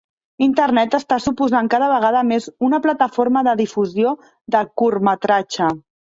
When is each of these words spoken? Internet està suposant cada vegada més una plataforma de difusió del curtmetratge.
Internet 0.43 0.95
està 0.99 1.17
suposant 1.25 1.67
cada 1.73 1.89
vegada 1.91 2.23
més 2.29 2.47
una 2.67 2.79
plataforma 2.85 3.43
de 3.49 3.53
difusió 3.59 4.13
del 4.57 4.71
curtmetratge. 4.83 5.69